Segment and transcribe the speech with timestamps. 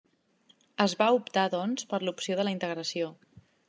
[0.85, 3.17] Es va optar, doncs, per l'opció de la integració.